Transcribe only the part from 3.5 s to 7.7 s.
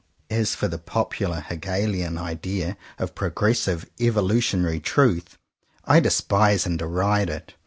progressive evolutionary truth, I despise and deride it.